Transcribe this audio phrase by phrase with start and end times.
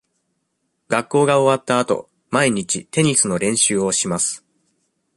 [0.87, 4.43] 学校が終わったあと、毎日テニスの練習をします。